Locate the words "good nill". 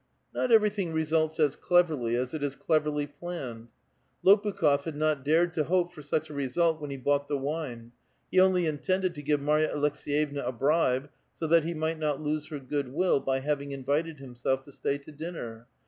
12.57-13.19